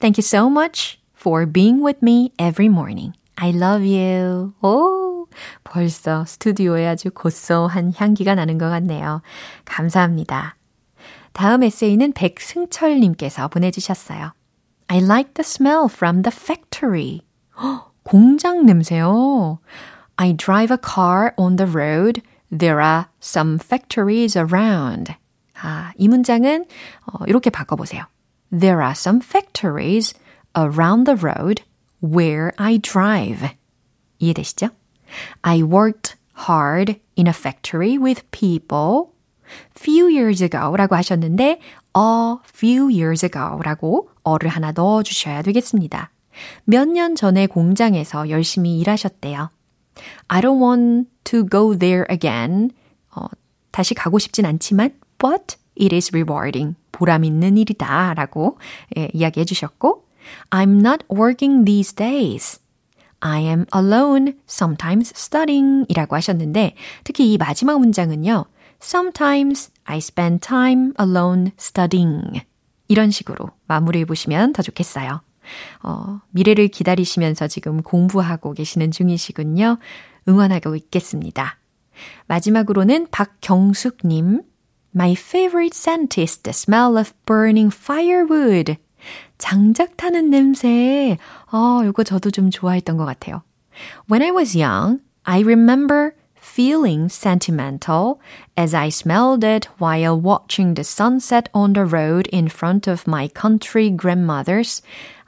Thank 0.00 0.18
you 0.18 0.22
so 0.22 0.48
much 0.48 0.98
for 1.14 1.46
being 1.46 1.84
with 1.84 2.00
me 2.02 2.32
every 2.38 2.68
morning. 2.68 3.12
I 3.36 3.50
love 3.50 3.84
you. 3.86 4.52
오, 4.62 5.26
벌써 5.64 6.24
스튜디오에 6.24 6.86
아주 6.86 7.10
고소한 7.10 7.92
향기가 7.96 8.34
나는 8.34 8.58
것 8.58 8.68
같네요. 8.68 9.22
감사합니다. 9.64 10.56
다음 11.32 11.62
에세이는 11.62 12.12
백승철님께서 12.12 13.48
보내주셨어요. 13.48 14.32
I 14.88 14.98
like 14.98 15.34
the 15.34 15.44
smell 15.44 15.86
from 15.90 16.22
the 16.22 16.34
factory. 16.34 17.20
공장 18.02 18.66
냄새요. 18.66 19.58
I 20.16 20.34
drive 20.36 20.70
a 20.70 20.78
car 20.78 21.32
on 21.36 21.56
the 21.56 21.70
road. 21.70 22.20
There 22.50 22.80
are 22.82 23.06
some 23.22 23.58
factories 23.58 24.36
around. 24.36 25.14
아, 25.62 25.92
이 25.96 26.08
문장은 26.08 26.66
어, 27.06 27.24
이렇게 27.26 27.48
바꿔보세요. 27.48 28.04
There 28.50 28.82
are 28.82 28.92
some 28.92 29.20
factories 29.22 30.14
around 30.54 31.06
the 31.06 31.18
road 31.18 31.62
where 32.02 32.52
I 32.56 32.78
drive. 32.78 33.50
이해되시죠? 34.18 34.68
I 35.42 35.62
worked 35.62 36.16
hard 36.48 37.00
in 37.16 37.26
a 37.26 37.32
factory 37.32 37.98
with 37.98 38.22
people 38.30 39.12
few 39.76 40.08
years 40.08 40.42
ago 40.42 40.74
라고 40.76 40.94
하셨는데 40.96 41.60
a 41.96 42.36
few 42.46 42.88
years 42.88 43.24
ago 43.24 43.60
라고 43.62 44.08
어를 44.22 44.48
하나 44.48 44.72
넣어 44.72 45.02
주셔야 45.02 45.42
되겠습니다. 45.42 46.10
몇 46.64 46.88
년 46.88 47.14
전에 47.14 47.46
공장에서 47.46 48.30
열심히 48.30 48.78
일하셨대요. 48.80 49.50
I 50.28 50.40
don't 50.40 50.62
want 50.62 51.10
to 51.24 51.44
go 51.46 51.76
there 51.76 52.06
again. 52.10 52.70
어, 53.14 53.26
다시 53.70 53.94
가고 53.94 54.18
싶진 54.18 54.46
않지만 54.46 54.94
but 55.18 55.56
it 55.78 55.94
is 55.94 56.10
rewarding. 56.14 56.76
보람 56.92 57.24
있는 57.24 57.58
일이다 57.58 58.14
라고 58.14 58.58
예, 58.96 59.10
이야기해 59.12 59.44
주셨고 59.44 60.06
I'm 60.50 60.80
not 60.80 61.04
working 61.10 61.64
these 61.64 61.94
days. 61.94 62.60
I 63.20 63.40
am 63.40 63.66
alone, 63.74 64.34
sometimes 64.48 65.12
studying 65.16 65.86
이라고 65.88 66.16
하셨는데 66.16 66.74
특히 67.04 67.32
이 67.32 67.38
마지막 67.38 67.78
문장은요. 67.78 68.46
Sometimes 68.82 69.70
I 69.84 69.98
spend 69.98 70.40
time 70.46 70.92
alone 71.00 71.52
studying. 71.58 72.42
이런 72.88 73.10
식으로 73.10 73.50
마무리해 73.68 74.04
보시면 74.04 74.52
더 74.52 74.62
좋겠어요. 74.62 75.22
어, 75.82 76.20
미래를 76.30 76.68
기다리시면서 76.68 77.48
지금 77.48 77.82
공부하고 77.82 78.52
계시는 78.52 78.90
중이시군요. 78.90 79.78
응원하고 80.28 80.76
있겠습니다. 80.76 81.58
마지막으로는 82.26 83.08
박경숙님. 83.10 84.42
My 84.94 85.12
favorite 85.12 85.76
scent 85.76 86.20
is 86.20 86.38
the 86.38 86.50
smell 86.50 86.98
of 86.98 87.12
burning 87.24 87.74
firewood. 87.74 88.76
장작 89.37 89.97
타는 89.97 90.29
냄새. 90.29 91.17
어, 91.51 91.81
이거 91.85 92.03
저도 92.03 92.31
좀 92.31 92.49
좋아했던 92.49 92.97
것 92.97 93.05
같아요. 93.05 93.41
When 94.09 94.21
I 94.21 94.31
was 94.31 94.57
young, 94.57 95.01
I 95.23 95.41
remember 95.41 96.13
feeling 96.35 97.09
sentimental 97.09 98.19
as 98.55 98.73
I 98.73 98.89
smelled 98.89 99.43
it 99.43 99.67
while 99.77 100.19
watching 100.19 100.73
the 100.73 100.83
sunset 100.83 101.49
on 101.53 101.73
the 101.73 101.85
road 101.85 102.27
in 102.31 102.47
front 102.47 102.87
of 102.87 103.05
my 103.05 103.27
country 103.27 103.89
grandmother's 103.89 104.81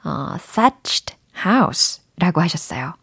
uh, 0.04 0.38
thatched 0.38 1.14
house 1.44 2.00
라고 2.18 2.40
하셨어요. 2.40 2.94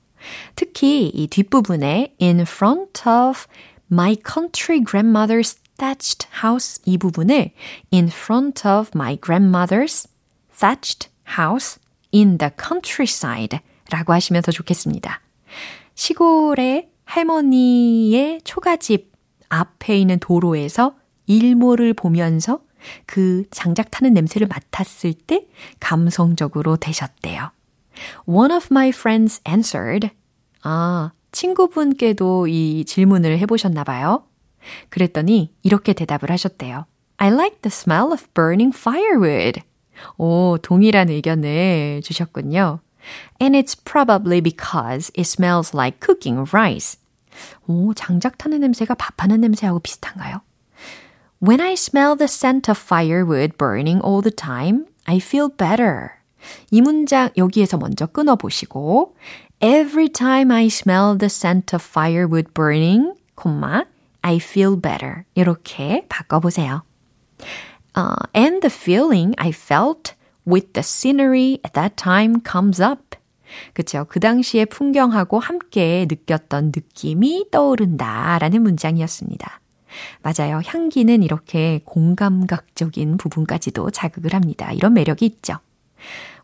특히 0.56 1.10
이 1.14 1.28
뒷부분에 1.28 2.16
in 2.20 2.42
front 2.42 3.08
of 3.08 3.48
my 3.90 4.16
country 4.16 4.84
grandmother's 4.84 5.56
thatched 5.78 6.28
house 6.44 6.82
이 6.86 6.98
부분을 6.98 7.52
in 7.94 8.08
front 8.08 8.68
of 8.68 8.92
my 8.94 9.16
grandmother's 9.16 10.08
thatched 10.63 11.11
house 11.37 11.81
in 12.15 12.39
the 12.39 12.53
countryside 12.57 13.59
라고 13.91 14.13
하시면 14.13 14.43
더 14.43 14.53
좋겠습니다. 14.53 15.21
시골의 15.97 16.89
할머니의 17.05 18.41
초가집 18.45 19.13
앞에 19.49 19.99
있는 19.99 20.19
도로에서 20.21 20.95
일몰을 21.27 21.95
보면서 21.95 22.61
그 23.07 23.45
장작 23.51 23.91
타는 23.91 24.15
냄새를 24.15 24.47
맡았을 24.47 25.15
때 25.15 25.47
감성적으로 25.81 26.77
되셨대요. 26.77 27.51
One 28.27 28.55
of 28.55 28.69
my 28.71 28.89
friends 28.89 29.43
answered. 29.47 30.11
아, 30.63 31.13
친구분께도 31.33 32.47
이 32.47 32.85
질문을 32.85 33.39
해보셨나 33.39 33.85
봐요. 33.85 34.25
그랬더니 34.91 35.53
이렇게 35.63 35.93
대답을 35.93 36.31
하셨대요. 36.31 36.87
I 37.19 37.29
like 37.29 37.59
the 37.63 37.71
smell 37.71 38.13
of 38.13 38.27
burning 38.35 38.77
firewood. 38.77 39.61
오, 40.18 40.58
동일한 40.62 41.10
의견을 41.10 42.02
주셨군요. 42.04 42.80
And 43.42 43.58
it's 43.58 43.76
probably 43.76 44.42
because 44.42 45.12
it 45.18 45.28
smells 45.28 45.76
like 45.76 46.00
cooking 46.00 46.46
rice. 46.52 47.00
오, 47.68 47.94
장작 47.94 48.38
타는 48.38 48.60
냄새가 48.60 48.96
밥하는 48.96 49.42
냄새하고 49.42 49.80
비슷한가요? 49.80 50.42
When 51.40 51.62
I 51.62 51.74
smell 51.74 52.18
the 52.18 52.26
scent 52.26 52.70
of 52.70 52.80
firewood 52.80 53.58
burning 53.58 54.02
all 54.04 54.22
the 54.22 54.34
time, 54.34 54.86
I 55.06 55.18
feel 55.18 55.50
better. 55.56 56.10
이 56.72 56.82
문장 56.82 57.30
여기에서 57.38 57.78
먼저 57.78 58.06
끊어 58.08 58.36
보시고 58.36 59.16
Every 59.60 60.10
time 60.10 60.52
I 60.52 60.68
smell 60.68 61.18
the 61.18 61.28
scent 61.28 61.76
of 61.76 61.84
firewood 61.84 62.54
burning, 62.54 63.14
콤마, 63.36 63.86
I 64.22 64.36
feel 64.38 64.80
better. 64.80 65.24
이렇게 65.36 66.06
바꿔 66.10 66.40
보세요. 66.40 66.84
Uh, 67.95 68.17
and 68.35 68.63
the 68.63 68.71
feeling 68.71 69.35
I 69.39 69.51
felt 69.51 70.15
with 70.47 70.73
the 70.73 70.83
scenery 70.83 71.61
at 71.65 71.75
that 71.75 71.97
time 71.97 72.41
comes 72.45 72.81
up. 72.81 73.17
그쵸. 73.75 74.07
그 74.09 74.19
당시의 74.19 74.67
풍경하고 74.67 75.39
함께 75.39 76.07
느꼈던 76.09 76.73
느낌이 76.75 77.47
떠오른다. 77.51 78.39
라는 78.39 78.63
문장이었습니다. 78.63 79.61
맞아요. 80.23 80.61
향기는 80.65 81.23
이렇게 81.23 81.81
공감각적인 81.85 83.19
부분까지도 83.19 83.91
자극을 83.91 84.33
합니다. 84.35 84.73
이런 84.73 84.95
매력이 84.95 85.27
있죠. 85.27 85.59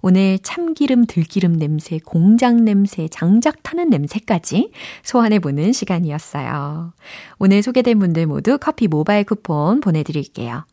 오늘 0.00 0.38
참기름, 0.38 1.06
들기름 1.06 1.54
냄새, 1.54 1.98
공장 2.04 2.64
냄새, 2.64 3.08
장작 3.08 3.62
타는 3.62 3.90
냄새까지 3.90 4.70
소환해보는 5.02 5.72
시간이었어요. 5.72 6.92
오늘 7.38 7.62
소개된 7.62 7.98
분들 7.98 8.26
모두 8.26 8.58
커피 8.58 8.86
모바일 8.86 9.24
쿠폰 9.24 9.80
보내드릴게요. 9.80 10.64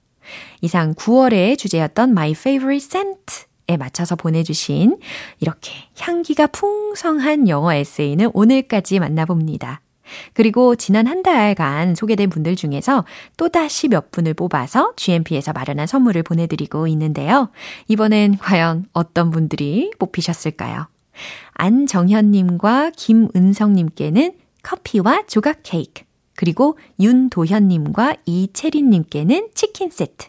이상 0.61 0.93
9월의 0.93 1.57
주제였던 1.57 2.11
My 2.11 2.31
Favorite 2.31 2.77
Scent에 2.77 3.77
맞춰서 3.77 4.15
보내주신 4.15 4.97
이렇게 5.39 5.71
향기가 5.99 6.47
풍성한 6.47 7.49
영어 7.49 7.73
에세이는 7.73 8.31
오늘까지 8.33 8.99
만나봅니다. 8.99 9.81
그리고 10.33 10.75
지난 10.75 11.07
한 11.07 11.23
달간 11.23 11.95
소개된 11.95 12.29
분들 12.29 12.55
중에서 12.55 13.05
또다시 13.37 13.87
몇 13.87 14.11
분을 14.11 14.33
뽑아서 14.33 14.93
GMP에서 14.95 15.53
마련한 15.53 15.87
선물을 15.87 16.23
보내드리고 16.23 16.87
있는데요. 16.87 17.49
이번엔 17.87 18.37
과연 18.37 18.85
어떤 18.93 19.31
분들이 19.31 19.91
뽑히셨을까요? 19.99 20.87
안정현님과 21.53 22.91
김은성님께는 22.95 24.33
커피와 24.63 25.23
조각 25.27 25.59
케이크, 25.63 26.03
그리고 26.35 26.77
윤도현님과 26.99 28.17
이채린님께는 28.25 29.49
치킨 29.53 29.89
세트. 29.89 30.27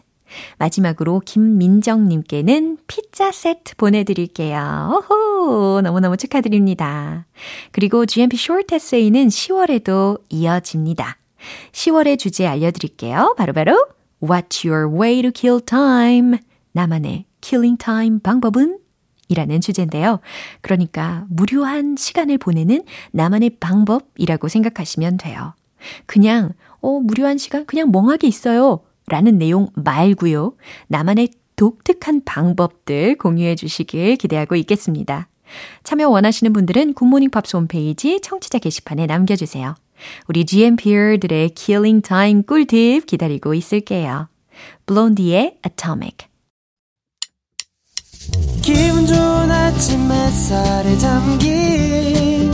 마지막으로 0.57 1.21
김민정님께는 1.25 2.77
피자 2.87 3.31
세트 3.31 3.75
보내드릴게요. 3.77 5.03
오호! 5.09 5.81
너무너무 5.81 6.17
축하드립니다. 6.17 7.25
그리고 7.71 8.05
GMP 8.05 8.35
Short 8.35 8.75
Essay는 8.75 9.27
10월에도 9.27 10.21
이어집니다. 10.29 11.17
10월의 11.71 12.19
주제 12.19 12.45
알려드릴게요. 12.45 13.35
바로바로 13.37 13.71
바로 13.71 13.97
What's 14.21 14.67
your 14.67 14.93
way 14.93 15.21
to 15.21 15.31
kill 15.31 15.61
time? 15.63 16.39
나만의 16.71 17.25
killing 17.41 17.77
time 17.77 18.19
방법은? 18.19 18.79
이라는 19.29 19.61
주제인데요. 19.61 20.19
그러니까 20.61 21.25
무료한 21.29 21.95
시간을 21.97 22.37
보내는 22.37 22.83
나만의 23.11 23.57
방법이라고 23.59 24.47
생각하시면 24.47 25.17
돼요. 25.17 25.53
그냥, 26.05 26.53
어, 26.81 26.99
무료한 26.99 27.37
시간 27.37 27.65
그냥 27.65 27.91
멍하게 27.91 28.27
있어요. 28.27 28.81
라는 29.07 29.37
내용 29.37 29.69
말고요. 29.75 30.55
나만의 30.87 31.29
독특한 31.55 32.23
방법들 32.23 33.17
공유해 33.17 33.55
주시길 33.55 34.17
기대하고 34.17 34.55
있겠습니다. 34.55 35.27
참여 35.83 36.09
원하시는 36.09 36.51
분들은 36.53 36.93
굿모닝 36.93 37.29
팝스 37.29 37.55
홈페이지 37.55 38.19
청취자 38.21 38.59
게시판에 38.59 39.05
남겨주세요. 39.05 39.75
우리 40.27 40.45
GMP들의 40.45 41.49
Killing 41.55 42.07
Time 42.07 42.43
꿀팁 42.43 43.05
기다리고 43.05 43.53
있을게요. 43.53 44.27
블론디의 44.85 45.59
Atomic 45.65 46.27
기분 48.61 49.05
좋은 49.05 49.51
아침 49.51 50.11
햇살에 50.11 50.97
담긴 50.97 52.51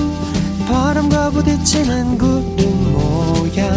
바람과 0.67 1.31
부딪히는 1.31 2.17
구름 2.17 2.72
모양 3.53 3.71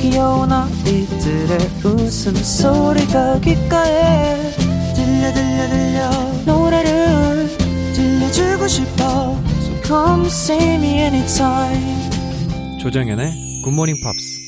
귀여운 0.00 0.52
아이들의 0.52 1.58
웃음소리가 1.84 3.40
귓가에 3.40 4.52
들려 4.94 5.32
들려 5.32 5.68
들려 5.68 6.10
노래를 6.46 7.48
들려주고 7.92 8.68
싶어 8.68 9.36
So 9.60 9.82
come 9.82 10.26
see 10.26 10.74
me 10.74 11.00
anytime 11.00 12.78
조정연의 12.80 13.62
굿모닝 13.64 13.96
팝스 14.02 14.38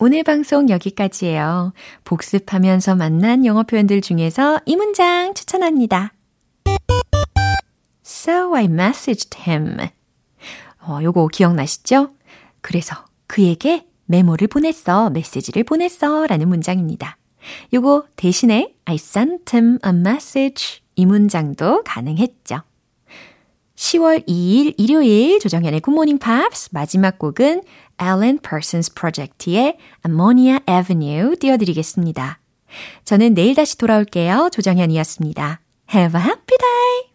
오늘 0.00 0.22
방송 0.22 0.70
여기까지예요. 0.70 1.72
복습하면서 2.04 2.94
만난 2.94 3.44
영어 3.44 3.64
표현들 3.64 4.00
중에서 4.00 4.60
이 4.64 4.76
문장 4.76 5.34
추천합니다. 5.34 6.12
So 8.06 8.54
I 8.54 8.66
messaged 8.66 9.36
him. 9.44 9.76
어, 10.86 11.00
요거 11.02 11.26
기억나시죠? 11.32 12.10
그래서 12.68 12.94
그에게 13.26 13.86
메모를 14.04 14.46
보냈어, 14.46 15.08
메시지를 15.08 15.64
보냈어 15.64 16.26
라는 16.26 16.48
문장입니다. 16.48 17.16
요거 17.72 18.04
대신에 18.14 18.74
I 18.84 18.96
sent 18.96 19.56
him 19.56 19.78
a 19.86 19.90
message 19.90 20.80
이 20.94 21.06
문장도 21.06 21.84
가능했죠. 21.84 22.60
10월 23.74 24.28
2일 24.28 24.74
일요일 24.76 25.40
조정현의 25.40 25.80
굿모닝 25.80 26.18
팝스 26.18 26.68
마지막 26.72 27.18
곡은 27.18 27.62
Alan 28.02 28.38
Parsons 28.38 28.92
Project의 28.92 29.78
Ammonia 30.06 30.58
Avenue 30.68 31.36
띄워드리겠습니다. 31.36 32.38
저는 33.04 33.32
내일 33.32 33.54
다시 33.54 33.78
돌아올게요. 33.78 34.50
조정현이었습니다. 34.52 35.60
Have 35.94 36.20
a 36.20 36.26
happy 36.26 36.58
day! 36.58 37.08